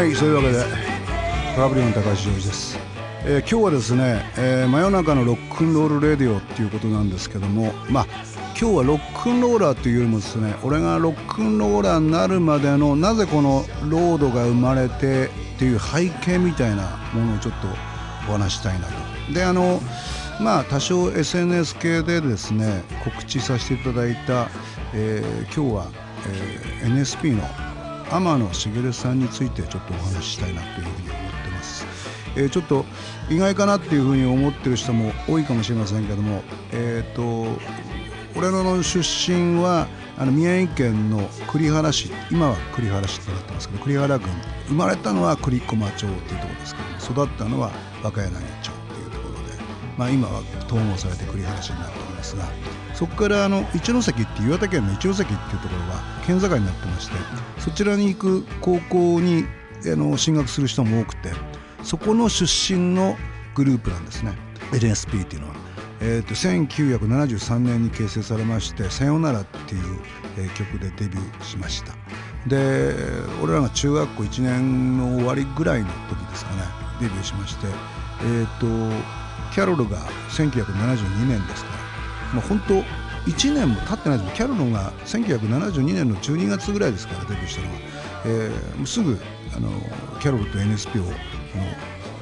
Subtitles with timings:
[0.00, 0.64] はいそういうわけで
[1.54, 2.78] トラブルの高橋ジョージです、
[3.26, 8.06] えー今日はですね、えー真夜中のロックンロールレディオっていうことなんですけどもまあ
[8.58, 17.68] 今日はロックンローラーというよりもですね俺がロックンローラーになるまでのなぜこのロードが生まれてっていう背景みたいなものをちょっと
[18.26, 19.34] お話ししたいなと。
[19.34, 19.82] であの
[20.40, 24.48] まあ多少 SNS 系でですね告知させていただいた、
[24.94, 25.86] えー今日は、
[26.26, 27.69] えー NSP の
[28.10, 31.86] 天野茂さんについてちょっとお話ししたいなというふうに思ってます、
[32.36, 32.84] えーちょっと
[33.28, 37.46] 意外かなっていうふうに思ってる人も多いかもしれませんけどもえっ、と
[38.36, 39.86] 俺の出身は
[40.18, 44.28] あの宮城県の栗原市今は栗原市ってなってますけど栗原郡
[44.68, 46.74] 生まれたのは栗駒町っていうところです
[47.08, 47.70] けど育ったのは
[48.02, 48.40] 若柳町っ
[48.94, 49.40] ていうところで、
[49.96, 52.44] まあ、今は統合されて栗原市になっておりますが
[53.00, 57.16] そこからあの一関って岩手県の一関っていうところは県境になってまして
[57.58, 59.46] そちらに行く高校に
[59.90, 61.30] あの進学する人も多くて
[61.82, 63.16] そこの出身の
[63.54, 64.34] グループなんですね
[64.72, 65.54] NSP っていうのは。
[66.02, 70.00] えー、と1973年に結成されまして「さよなら」っていう、
[70.38, 71.92] え曲でデビューしました
[72.46, 72.94] で
[73.42, 76.62] 俺らが中学校1年の終わりぐらいの時ですかね
[77.00, 77.66] デビューしまして
[78.24, 78.66] えっ、と
[79.52, 79.98] キャロルが
[80.30, 81.79] 1972年ですから
[82.32, 82.74] もう本当
[83.30, 84.34] 1年も経ってないです。
[84.34, 87.80] キャロルが1972年の12月ぐらいですからデビューしたのは、
[88.24, 89.18] えーもうすぐ
[89.56, 89.68] あの
[90.20, 91.14] キャロルと NSP をあの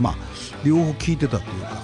[0.01, 0.17] まあ
[0.65, 1.83] 両方聴いてたというか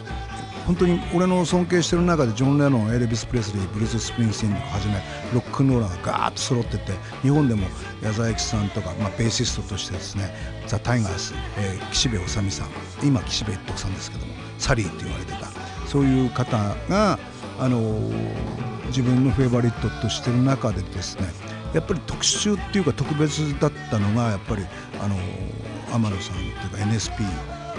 [0.66, 4.94] 本当に俺の尊敬してる中でジョン・レノンエルビス・プレスリーブルース・スプリングスティンをはじめ
[5.34, 7.66] ロックンローラーがガーッと揃ってて日本でも
[8.02, 10.34] 矢沢永吉さんとか、まあ、ベーシストとしてですね
[10.66, 12.68] ザ・タイガース、えー岸辺治さん
[13.02, 15.48] 今岸辺一徳さんですけどもサリーって言われてた
[15.86, 16.56] そういう方
[16.88, 17.18] が、
[17.58, 18.10] あの
[18.88, 21.26] 自分のフェイバリットとしてる中でですね
[21.72, 24.64] やっぱり特殊っていうか特別だったのがやっぱり、
[25.00, 25.16] あの
[25.92, 27.24] 天野さんっていうか NSP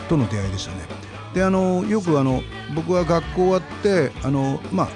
[0.10, 0.82] との出会いでしたね。
[1.34, 2.42] であのよくあの
[2.76, 4.88] 僕は学校終わってあのまあ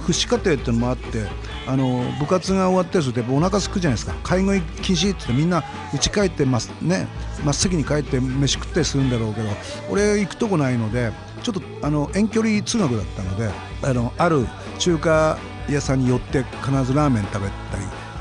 [0.00, 1.26] 福祉課程っていうのもあって
[1.66, 5.62] あの部活が終わったりするとやっぱお腹空くじゃないですか買い食い禁止ってってみんな
[5.92, 7.06] 家帰ってますね
[7.44, 9.48] 真っ先に帰って飯食ったりするんだろうけど
[9.90, 11.12] 俺行くとこないので
[11.42, 13.50] ちょっとあの遠距離通学だったので
[13.82, 14.46] あのある
[14.78, 17.50] 中華屋さんに寄って必ずラーメン食べたり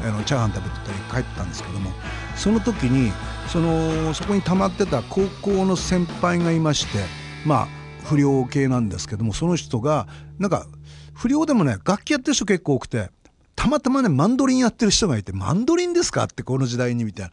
[0.04, 0.76] あのチャーハン食べて
[1.10, 1.92] たり帰ったんですけども
[2.36, 3.12] その時に
[3.48, 7.00] そのそこに溜まってた高校の先輩がいまして
[7.46, 7.68] まあ
[8.06, 10.66] 不良系なんですけどもその人がなんか
[11.14, 13.10] 不良でもね楽器やってる人結構多くて
[13.56, 17.30] たまたまねマンドリンやってる人がいてマンドリンですかってこの時代にみたい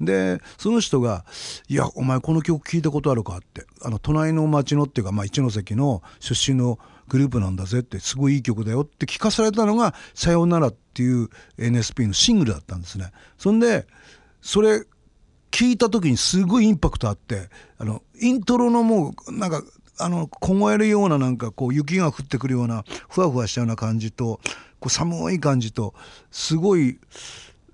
[0.00, 1.26] なでその人が
[1.68, 6.78] 「いやお前この曲聞いたことあるか?」ってあの隣の町のっていうか、まあ、一関の出身の
[7.08, 11.28] グループなんだぜってすごいいい曲だよって聞かされたのが「さようなら」っていう
[11.58, 13.12] NSP のシングルだったんですね。
[13.38, 13.86] そんで
[14.40, 14.86] それ
[15.50, 19.62] 聞いた時にすごいインパクトあってあのイントロのもうなんか
[19.98, 24.40] あの凍えるようななんかこう雪が降ってくるようなふわふわしたような感じと
[24.80, 25.94] こう寒い感じと
[26.30, 26.98] すごい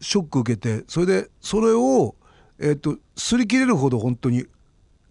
[0.00, 2.14] ショック受けてそれでそれを、
[2.58, 4.46] えっと擦り切れるほど本当に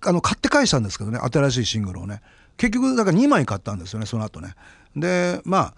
[0.02, 2.22] あの買って返したんですけどね新しいシングルをね
[2.62, 4.54] 結局だから2枚買ったんですよねその後ね。
[4.96, 5.74] でまあ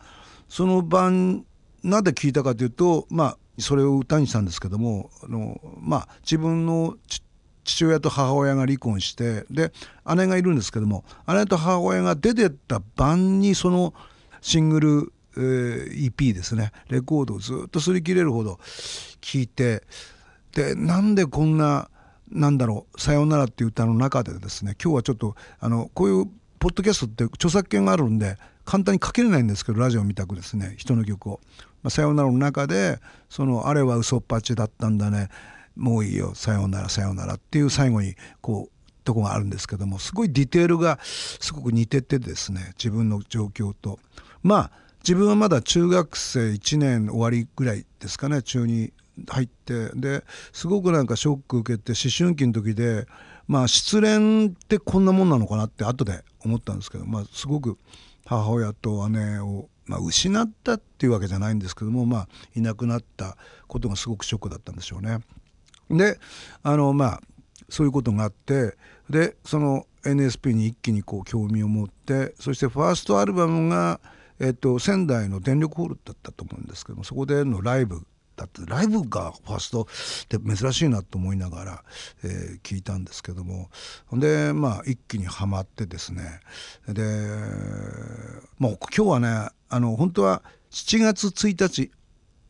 [0.50, 1.46] その晩
[1.82, 6.98] なんで聞いたかというとまあそれを歌にしたんですけどもあのまあ自分の
[7.64, 9.72] 父親と母親が離婚してで
[10.14, 13.94] 姉がいるんですけども姉と母親が出てった晩にその
[14.42, 18.60] シングル、えー EP ですねレコードをずっと擦り切れるほど
[19.22, 19.84] 聴いて
[20.52, 21.90] でなんでこんな
[22.30, 26.30] なんだろう「さようなら」っていう歌の中でですね今日はちょっとあのこういう
[26.64, 31.42] ポッドキャストって著作権があるんで簡単にかけれないんですけどラジオみたくですね人の曲を
[31.84, 35.28] 「まあ、さようなら」の中でその「あれは嘘っぱちだったんだね
[35.76, 44.00] もういいよさようならさようなら」っていう最後にこうとこがあるんですけどもすごいディテールがすごく似ててですね自分の状況と。
[44.42, 48.94] まあ自分はまだ中学生1年終わりぐらいですかね中に
[49.28, 50.24] 入ってで
[50.54, 53.06] すごくなんかショック受けて思春期の時で
[53.48, 57.78] まあ失恋ってこんなもんなのかなって後で思ったんですけどまあすごく
[58.26, 63.38] 母親と姉を、まあ、失ったっていうわけじゃないんですけどもまあいなくなった
[63.68, 65.20] ことがすごくショックだったんでしょうね。
[65.90, 66.20] で
[66.64, 67.22] あのまあ
[67.70, 68.76] そういうことがあって
[69.10, 74.00] でその NSP に一気にこう興味を持ってそしてファーストアルバムが、
[74.40, 79.86] えっと、仙台の電力ホールだったと思うんですけどもそこでのライブだってライブがファーストっ
[80.28, 81.84] て珍しいなと思いながら、
[82.24, 83.70] えー聞いたんですけども。
[84.12, 86.40] でまあ一気にはまってですね。
[86.88, 87.02] で
[88.58, 91.92] もう今日はねあの本当は7月1日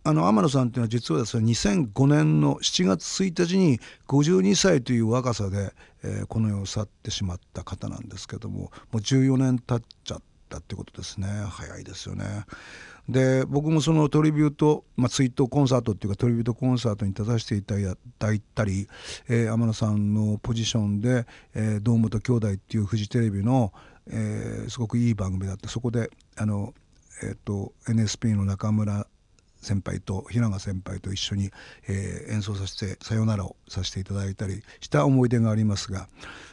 [0.05, 8.59] あの天野さんっていうのは実はですね2005年の7月1日に52歳という若さで、えー、この世を去ってしまった方なんですけども。
[8.59, 11.27] もう14年経っちゃったってことですね。
[11.49, 12.45] 早いですよね。
[13.09, 18.87] で僕もそのトリビュート、まあ、ツイートコンサートっていうかトリビュートコンサートに立たせていただいたり、
[19.27, 23.73] えー、天野さんのポジションで「えー、堂本兄弟」っていうフジテレビの、
[24.07, 26.73] えー、すごくいい番組だってそこであの、
[27.23, 29.05] えーと、NSP の中村
[29.61, 31.51] 先輩と平賀先輩と一緒に、
[31.87, 36.07] えー、演奏させて「さよなら」をさせていただいたりした思い出がありますが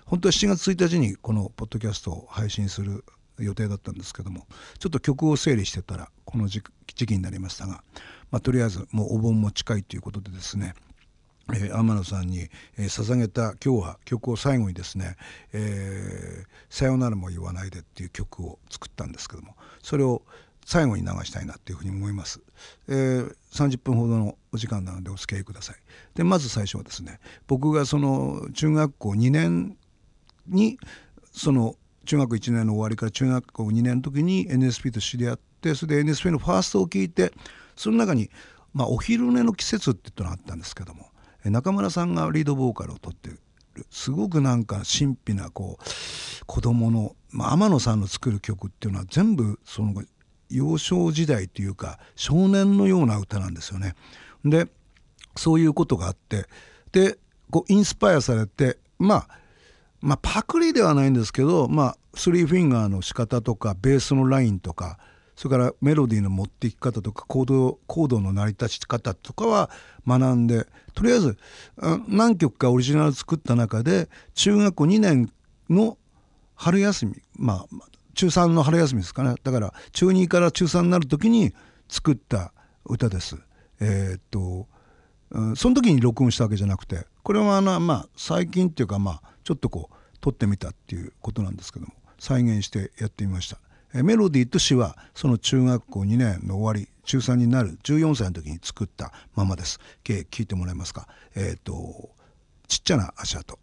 [0.06, 3.04] 本当は7月1日にこのポッドキャストを配信する
[3.44, 4.46] 予定だったんですけども
[4.78, 7.82] ちょっと曲を整理してたらこの時期になりましたが、
[8.30, 10.74] まあ、とりあえずもうお盆も近いということでですね
[11.52, 12.48] えー、天野さんに、
[12.78, 15.16] えー、捧げた今日は曲を最後にですね
[15.52, 20.22] 「えー、さよならも言わないで」っていう曲を作ったんですけどもそれを
[20.64, 22.40] 最後に流したいなっていうふうに思います、
[22.88, 25.76] えー、30分ほどのお時間なのでお付き合いください。
[26.14, 29.76] でまず最初はですね僕がその中学校2年
[30.46, 30.78] に
[31.32, 31.76] その
[32.10, 37.32] 中学1年の終わりから中学校2年の時に NSP と知り合ってそれで NSP のファーストを聞いて
[37.76, 38.30] その中に、
[38.74, 41.06] まあ、お昼寝の季節っていうのがあったんですけども
[41.44, 43.38] 中村さんがリードボーカルを取ってる
[43.92, 50.02] すごくなんか神秘なこう子供の、まあ、天野さんの作る曲っていうのは全部その
[50.50, 53.94] 幼少時代というか少年のような歌なんですよね。
[54.44, 54.66] で
[55.36, 56.46] そういうことがあって
[56.90, 57.18] で
[57.52, 59.28] こうインスパイアされてまあ
[60.00, 64.98] まあパクリではないんですけどまあスリーフィンガーの仕方とかベースのラインとか
[65.36, 69.70] それからメロディーの持っていき方とかコードコードの成り立ち方とかは
[70.06, 71.38] 学んでとりあえず
[72.08, 75.32] 何曲かオリジナル作った中で中学校2年
[75.68, 75.96] の
[76.54, 81.54] 春休みまあ中3の春休みですかねだから中2から中3になる時に
[81.88, 82.52] 作った
[82.84, 83.36] 歌です。
[83.80, 84.68] えー、っと、
[85.56, 93.58] その時に録音したわけじゃなくてこれはあの、まあ、最近っていうかまあちょっとこう撮ってみたっていうことなんですけども再現してやってみました。
[93.92, 99.80] メロディーと詩はその中学校2年の終わり中3になる14歳の時に作ったままです。
[100.04, 101.08] 聞いてもらえますか？
[101.34, 102.10] えっ、ー、と
[102.68, 103.58] ちっちゃな足跡。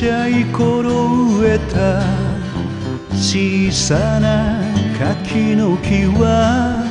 [0.00, 2.00] ちゃい頃植えた
[3.12, 4.62] 小さな
[4.98, 6.86] 柿の木は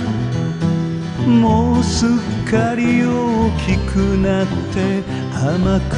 [1.25, 2.09] もうすっ
[2.47, 5.01] かり大きくなって
[5.33, 5.95] 甘く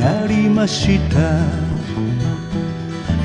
[0.00, 1.44] なりました。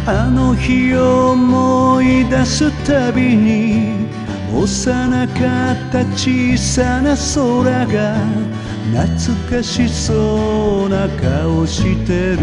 [0.06, 4.09] あの日を思い出すたびに
[4.53, 8.18] 幼かった小さな空が
[8.91, 12.39] 懐かしそうな顔してる。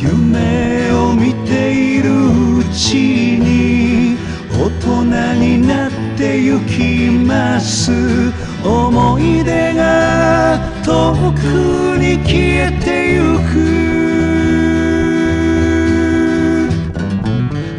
[0.00, 2.10] 夢を見ている
[2.58, 4.16] うちに
[4.50, 5.04] 大人
[5.34, 7.92] になってゆきます。
[8.64, 13.52] 思い出が遠くに消えてゆく。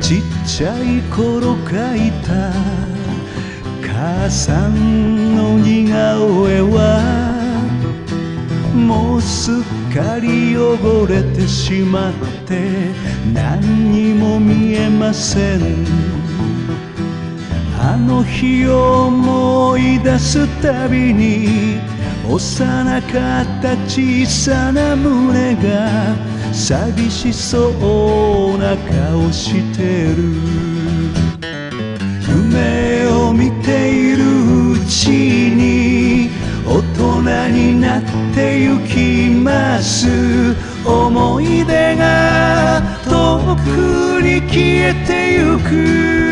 [0.02, 2.54] ちっちゃい頃書いた
[4.04, 7.00] 母さんの似顔絵は
[8.76, 9.56] もうすっ
[9.96, 12.14] かり汚れてしまっ
[12.46, 12.92] て
[13.34, 15.86] 何にも見えません。
[17.80, 21.80] あの日を思い出すたびに
[22.30, 26.14] 幼かった小さな胸が
[26.52, 30.73] 寂しそうな顔してる。
[33.34, 34.24] 見ている
[34.74, 36.30] うちに
[36.66, 40.08] 大人になってゆきます。
[40.86, 46.23] 思い出が遠くに消えてゆく。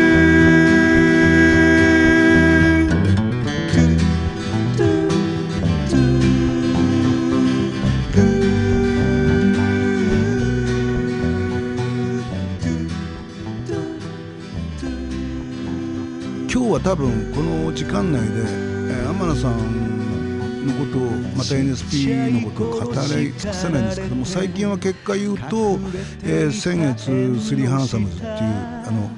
[16.72, 25.78] は多分この時間内で、えー、天野さんのことをまた NSP のことを語り尽くせないんですけども最近は結果言うと、
[26.24, 27.04] えー、先月
[27.44, 29.10] 「スリーハンサムズ」っていうあの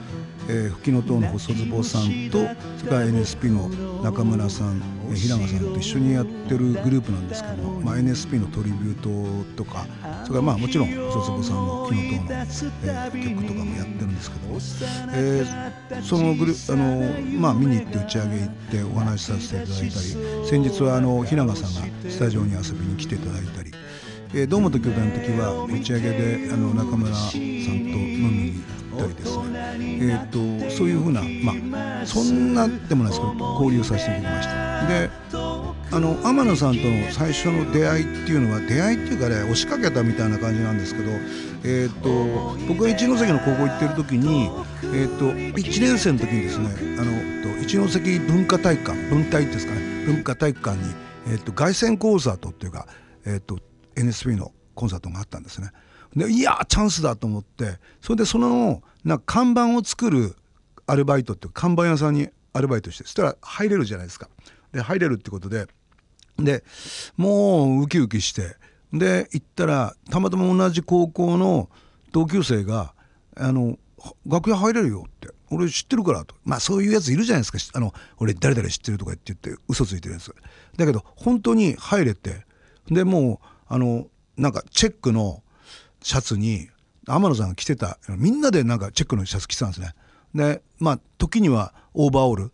[0.47, 2.39] えー、吹きの塔の細坪さんと
[2.77, 3.69] それから NSP の
[4.03, 4.83] 中村さん、
[5.15, 9.87] 平賀さんと一緒にやってるグループなんですけども、まあ、NSP のトリビュートとか
[10.25, 14.45] それからまあもちろん細坪さんの吹きの塔の、えー、曲とかもやってるんですけど、
[15.12, 19.90] えー、そのグルあの、まあ、見に行って打ち上げ行ってお話しさせていただいたり
[20.49, 23.73] 先日はあの平賀さんがスタジオに遊びに来ていただいたり。
[24.37, 29.45] えー、堂本兄弟の時は打ち上げであの中村さんと飲みに行ったりですね、
[29.78, 35.11] えーと、そういうふうな、まあ、そんなでもないですけど交流させていただきましたで
[35.95, 41.13] あの天野さんとの最初の出会いっていうのは出会いっていうかね押しかけたみたいな感じなんですけど、
[41.63, 44.51] えーと、僕が一関の高校行ってる時に、
[44.83, 50.95] えーと、1年生の時にですねあの一関文化体育館文体ですかね文化体育館に、
[51.29, 52.89] えー、と凱旋コンサートっていうか、
[53.25, 53.61] えー、と
[53.95, 55.71] NSP のコンサートがあったんですね。
[56.17, 60.35] でいやチャンスだと思ってそれでそのな看板を作る
[60.89, 64.29] アルバイトっていう看板屋さんにアルバイトしてそしたら入れるじゃないですか。
[64.73, 65.69] で入れるってことで
[66.38, 66.64] で
[67.17, 68.57] もうウキウキして。
[68.93, 71.69] で行ったらたまたま同じ高校の
[72.12, 72.95] 同級生が
[73.37, 73.76] 「あの
[74.25, 80.33] 楽屋入れるよ」って「俺知ってるから」とまあそういうやついるじゃないですか「あの俺誰々知ってる」とかって言って嘘ついてるやつ。
[80.76, 82.47] だけど本当に入れて。
[82.87, 85.43] でもうあのなんかチェックの
[86.03, 86.69] シャツに
[87.07, 89.95] 天野さんが着てたみんなでなんかチェックのシャツ着てたんですね。
[90.35, 92.53] でまあ時にはオーバーオール。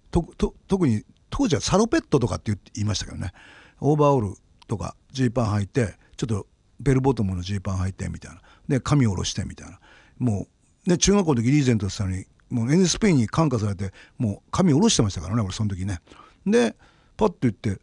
[0.68, 3.32] 特に当時はサロペットとかって言いましたけどね。
[3.80, 6.46] オーバーオールとかジーパン履いてちょっと
[6.80, 9.78] ベルボトムのジーパン履いてみたいなで髪下ろしてみたいな
[10.18, 10.46] も
[10.86, 16.00] う、ね、中学校の時リーゼントしたのにもう NSP に感化されてもう髪下ろしてましたからね俺その時ね。
[16.46, 16.74] で
[17.16, 17.78] パッと言って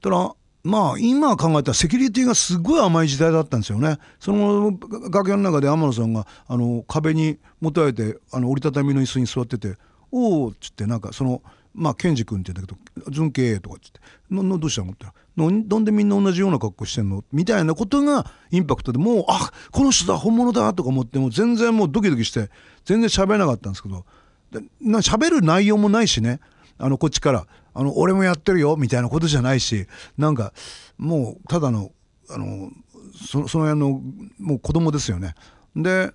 [0.00, 3.98] たらまあ今考えたらセキュリティがすごい甘い時代だったんですよね。
[4.18, 4.78] その
[5.10, 9.76] 楽屋の中で天野さんがあの壁にもたれてあの折りたたみの椅子に座ってて
[10.10, 11.42] 「おお」っつってなんかその
[11.76, 22.50] まあケンジ君って言うんだけど「純系」とかっつって「などうしたの?」って言ったら「なんでみんな同じような格好してんの?」みたいなことがインパクトでもう「あこの人だ本物だ」とか思ってもう全然もうドキドキして
[22.84, 24.04] 全然喋れなかったんですけど
[24.52, 26.40] 喋る内容もないしね
[26.78, 30.52] あのこっちからあの俺もやってるよみたいなことじゃないしなんか
[30.96, 31.90] もうただの
[32.30, 32.70] あの
[33.14, 34.00] そその辺の
[34.38, 35.34] もう子供ですよね。
[35.74, 36.12] で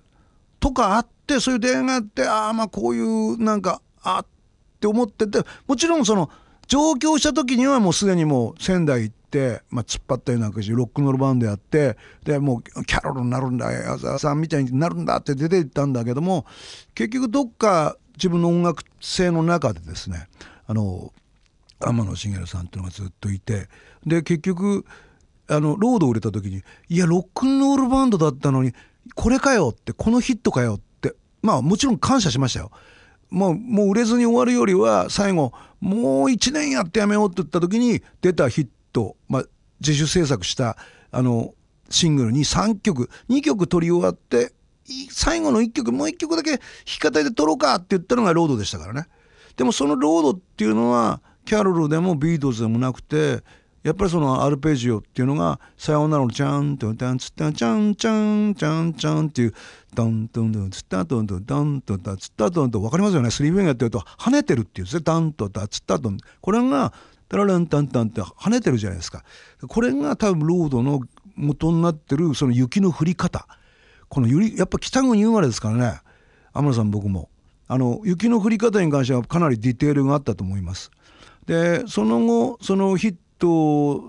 [0.60, 4.26] とかあってそういう出会いがあってああまあこういうなんかあっ
[4.82, 6.28] って思っててもちろんその
[6.66, 16.46] 上京した時にはもうすでにもう仙台行って、まあ、突っ張ったりなんかしてロックノールバンドやってでもうキャロルになるんだ矢沢さんみたいになるんだって出て行ったんだけども
[16.94, 20.28] 結局どっか自分の音楽性の中でですね
[20.66, 21.12] あの
[21.78, 23.68] 天野茂さんっていうのがずっといて
[24.06, 24.84] で結局
[25.48, 28.72] あのロード売れた時にいやロックンロールバンドだったのに
[29.14, 32.70] これかよってこのヒットかよってまあもちろん感謝しましたよ。
[33.32, 39.44] もうもう売れずに終わるよりは最後もう1年やってやめようって言った時に出たヒット、まあ、
[39.80, 40.76] 自主制作した
[41.10, 41.54] あの
[41.88, 44.52] シングルに3曲2曲取り終わって
[45.10, 49.06] 最後の1曲もう1曲だけ弾き語りで録ろうかって言ったのがロードでしたからね。
[49.56, 53.42] でもそのロードっていうのはキャロルでもビートルズでもなくて
[53.82, 59.54] やっぱりそのアルペジオっていうのが「さようならのチャンとタンツッタチャンチャンチャンチャン」っていう
[59.94, 66.92] 「ドンドンドンツッタドンドンドンドンツッタドンドン」分かりますよねスリーフィンガーやってると跳ねてるっていうですね「ダンとダツッタドン」これが
[67.28, 69.24] 「タラランタンタン」って跳ねてるじゃないですか
[69.66, 71.00] これが多分ロードの
[71.34, 73.48] 元になってるその雪の降り方
[74.08, 76.00] このやっぱ北国生まれですからね
[76.52, 77.30] 天野さん僕も
[77.66, 80.90] あの雪の降り方に関してはかなりディテールがあったと思います。
[81.46, 84.02] でその後そのヒット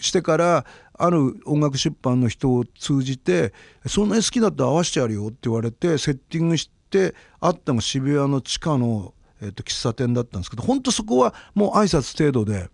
[0.00, 3.52] してからある音楽出版の人を通じて
[3.86, 12.70] 「そんなに好きだったら合わせてやるよ」って言われてセッティングしてあったのが渋谷の地下の、えー、と喫茶店だったんですけど本当そこはもう挨拶程度で。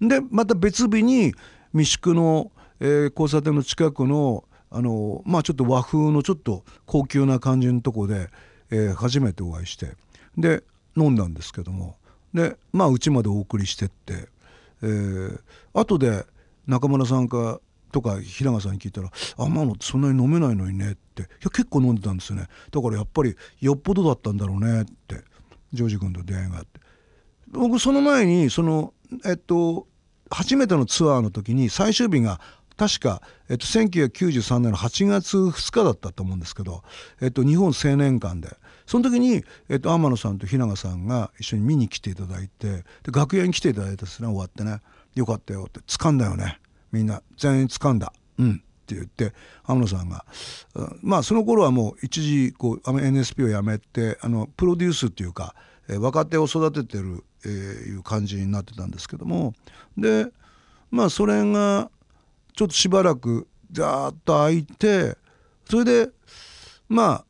[0.00, 1.34] でまた別日に
[1.72, 8.28] 三宿の、えー、交差点の近くのあのまあちょっと和風のちょっと高級な感じのとこで、
[8.70, 9.96] えー、初めてお会いして
[10.36, 10.62] で
[10.96, 11.96] 飲んだんですけども。
[12.34, 14.28] でまあうちまでお送りしてって、
[14.82, 15.40] えー、
[15.72, 16.24] 後で
[16.66, 17.60] 中村さんか
[17.92, 25.22] とか平賀さんに聞いたら「天野ってそんなに飲めないのにね」って「いや結構飲んでたんですよねだからやっぱりよっぽどだったんだろうね」って
[25.72, 26.80] ジョージ君と出会いがあって。
[27.50, 28.92] 僕その前にその
[29.24, 29.86] えっと
[30.30, 32.40] 初めてのツアーの時に最終日が
[32.76, 36.84] 確か、えっと、1993年の8月2日だったと思うんですけど、
[37.20, 38.56] えっと、日本青年館で
[38.88, 44.80] その時に、えっと、天野さんと雛賀さんが一緒に見に来ていただいてで楽屋に来ていただいたですね終わってね。
[45.14, 46.58] よかったよって掴んだよね。
[46.90, 48.14] みんな全員掴んだ。
[48.38, 48.52] うん。
[48.52, 48.54] っ
[48.86, 49.34] て言って
[49.66, 50.24] 天野さんが
[51.02, 55.54] まあその頃はもう一時こう NSP を辞めてあのプロデュースっていうか、
[55.90, 57.50] えー、若手を育ててる、えー、
[57.88, 59.52] いう感じになってたんですけども。
[59.98, 60.28] で
[60.90, 61.90] まあそれが
[62.56, 65.18] ちょっとしばらくザーッと空いて
[65.68, 66.10] それで
[66.88, 67.24] まあ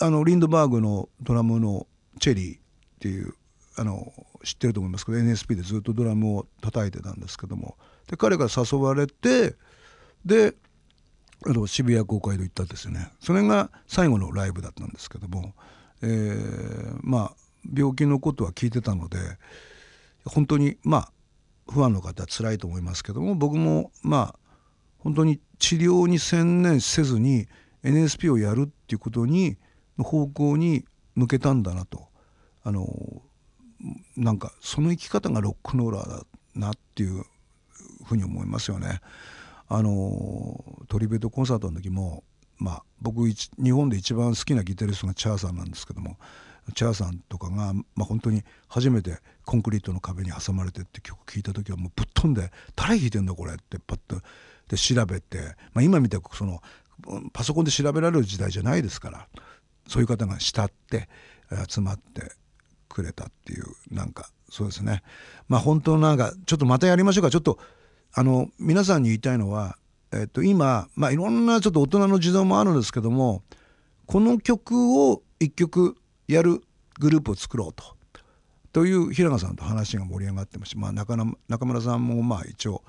[0.00, 1.86] あのリンドバーグのドラムの
[2.20, 2.60] チェリーっ
[3.00, 3.34] ていう
[3.76, 4.12] あの
[4.44, 7.76] 知ってると思いますけど NSP でずっとドラムを叩いてたんですけども。
[8.08, 9.54] で彼が誘われて
[10.24, 10.54] で
[11.46, 13.10] あの渋谷公会堂行ったんですよね。
[13.20, 15.54] それが最後のライブだったんですけども、
[16.02, 17.36] えー、まあ
[17.72, 19.18] 病気のことは聞いてたので
[20.24, 21.12] 本当にまあ
[21.72, 24.38] ファンの方は辛いと思いますけども僕もまあ
[24.98, 27.46] 本当に治療に専念せずに
[27.84, 29.58] NSP をやるっていうことに
[29.98, 32.06] の方向に向けたんだなと
[32.62, 32.86] あの
[34.16, 37.24] なんかその生き方がロックノーラーだなっていう
[38.04, 39.00] ふうに思いますよね。
[39.68, 42.24] あのトリベートコンサートの時も、
[42.56, 46.16] まあ、僕日本で一番好きなギタリストがチャーさんなんですけども
[46.74, 54.20] チャーさんとかが、まあ、本当に初めてコンクリートの壁に挟まれてって曲聴いた時はもうぶっ飛んで「誰弾いてんだこれ」ってパッと
[54.68, 56.62] で調べて、まあ、今みたいその
[57.32, 59.28] パソコンで調べられる時代じゃないですから
[59.88, 61.08] そういう方が慕って
[61.68, 62.32] 集まって
[62.88, 65.02] くれたっていうなんかそうですね
[65.48, 67.58] まあ本当なんかちょっとまたやりましょうかちょっと
[68.12, 69.76] あの皆さんに言いたいのは、
[70.12, 73.42] えっと、今、まあ、いろんなちょっと大人の事情もあるんですけども
[74.06, 76.62] この曲を1曲やる
[76.98, 77.97] グループを作ろうと。
[78.72, 81.16] という平賀さんと話が盛り上がってますし、まあ、中
[81.48, 82.82] 中村さんもまあ一応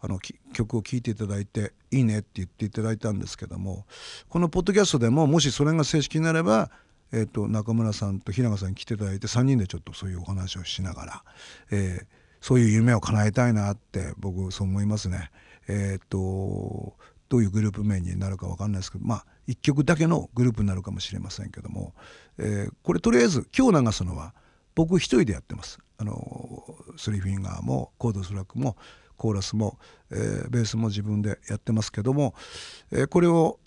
[0.00, 0.18] あの
[0.52, 3.86] 曲を聴いていただいていいねって言っていただいたんですけども
[4.28, 6.70] このポッドキャストでももしそれが正式になれば、
[7.12, 11.24] えー、と中村さんと平賀さんに来ていただいて3人でちょっとそういうお話をしながら、
[11.70, 12.06] えー、
[12.40, 15.30] そういう夢を叶えたいなって僕そう思いますね。
[15.68, 16.94] え、ー、と
[17.28, 21.94] どういうグループ名になるか分かんないですけどまあ1曲だけのグループになるかもしれませんけども、
[22.38, 24.34] えー、これとりあえず今日流すのは
[24.74, 25.78] 僕一人でやってます。
[25.98, 26.64] あの
[26.96, 28.76] スリーフィンガーもコードストロークも
[29.16, 29.78] コーラスも、
[30.10, 32.34] えー、ベースも自分でやってますけども、
[32.90, 33.60] えー、これを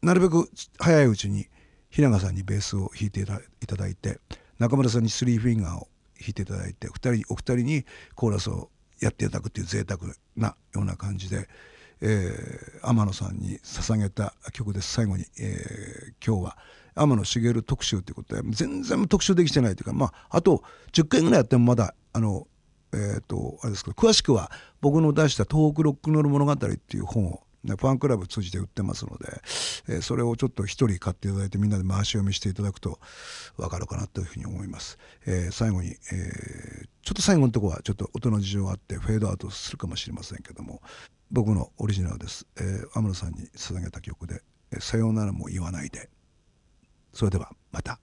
[0.00, 1.46] なるべく早いうちに
[1.90, 4.18] 平賀さんにベースを弾いていただいて
[4.58, 10.00] 中村さんにスリーフィンガーを弾いていただいて二人お二人にコーラスをやっていただくっていう贅沢
[10.36, 11.48] なような感じで、
[12.00, 16.56] えー、天野さんに捧げた曲です最後に、えー、今日は
[16.94, 22.46] 天野茂特集ということで全然特集できてないというかまああと10回ぐらいやってもまだあの
[22.92, 24.50] え、ー、とあれですけど詳しくは
[24.80, 29.40] 僕の出した「東北ロックノール物語」っていう本をね、ファンクラブ通じて売ってますので、
[29.88, 32.98] えー、それをちょっと一人買っていただいてみんなで回し読みしていただくと
[33.56, 34.98] 分かるかなというふうに思います。
[35.26, 40.82] えー、最後に、えー、ちょっと最後のところはちょっと音の事情があってフェードアウトするかもしれませんけども
[41.30, 42.46] 僕のオリジナルです。
[42.56, 44.42] えー、天野さんに捧げた曲で
[44.80, 46.10] 「さようならも言わないで」
[47.12, 47.98] それではまた。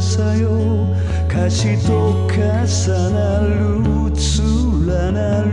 [0.00, 0.86] さよ。
[1.28, 2.38] 歌詞と重
[3.12, 3.82] なる
[4.14, 5.52] 連なる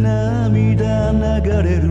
[0.00, 1.90] 涙流れる。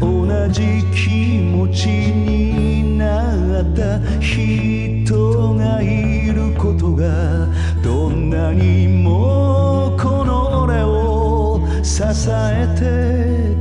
[0.00, 7.48] 同じ気持ちになった人がいることが
[7.82, 12.82] どんなにもこの俺を支えて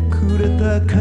[0.09, 0.93] くれたか。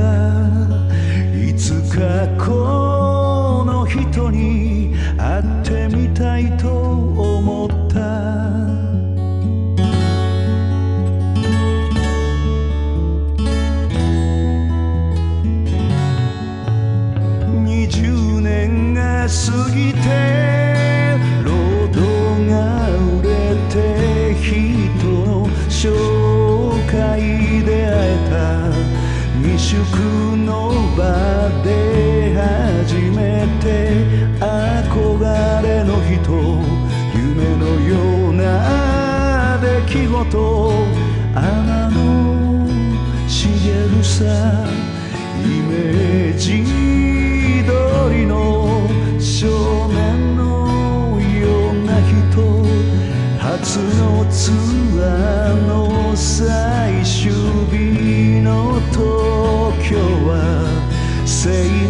[1.35, 4.95] いつかこの人に
[5.43, 7.99] ってみたいと思った」
[17.65, 20.61] 「20年が過ぎて」
[41.35, 42.67] 穴の
[43.29, 43.39] 茂
[43.97, 44.25] るさ
[45.43, 46.65] イメージ
[47.65, 47.71] 通
[48.13, 48.89] りの
[49.21, 52.13] 少年のような人
[53.39, 54.51] 初のツ
[55.01, 57.33] アーの最終
[57.71, 59.03] 日の東
[59.89, 60.31] 京は
[61.25, 61.45] 青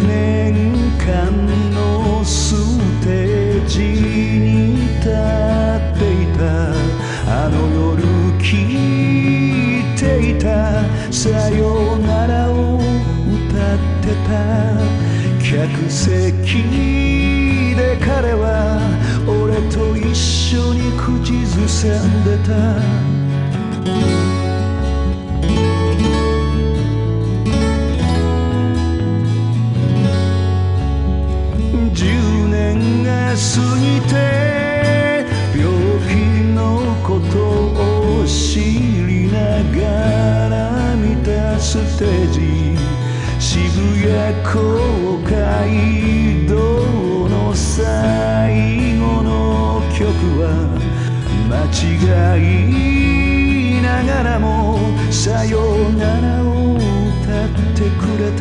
[0.06, 1.10] 年館
[1.74, 1.91] の
[15.62, 16.16] 客席
[17.76, 18.82] で彼は
[19.28, 22.50] 俺と一緒に口ずさんでた。
[31.94, 33.38] 10年が過
[33.78, 34.12] ぎて
[35.56, 35.62] 病
[36.08, 36.10] 気
[36.56, 36.58] の
[37.04, 37.38] こと
[38.20, 42.61] を知りながら見たステージ。
[43.52, 44.08] 渋谷
[44.42, 45.28] 公会
[46.48, 46.54] 堂
[47.28, 50.08] の最後の曲
[50.40, 50.48] は
[51.50, 54.78] 間違いながらも
[55.12, 55.60] さよ
[55.90, 58.32] ならを歌ってくれ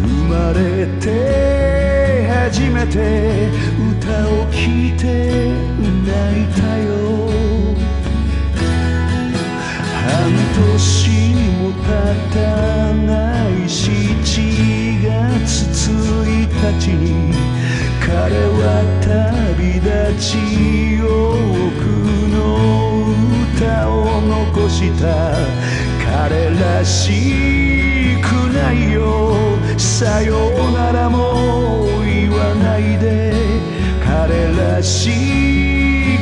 [0.00, 3.50] 生まれて初めて
[3.90, 4.54] 歌を聴
[4.86, 5.50] いて
[6.06, 6.86] 泣いたよ
[10.06, 10.94] 半年
[11.58, 11.90] も経
[12.32, 13.25] たな
[14.38, 16.46] 月1
[16.78, 17.32] 日に
[18.00, 19.86] 彼は旅立
[20.20, 21.06] ち多
[21.80, 21.88] く
[22.28, 22.36] の
[23.56, 25.06] 歌を残した。
[26.04, 29.32] 彼らしくないよ。
[29.78, 33.32] さようならも言わないで。
[34.04, 35.08] 彼らし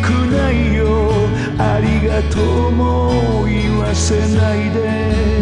[0.03, 1.11] くないよ。
[1.59, 5.34] ありがとうも言わせないで。